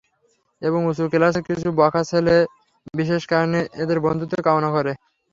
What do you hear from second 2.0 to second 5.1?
ছেলে বিশেষ কারণে এদের বন্ধুত্ব কামনা করে।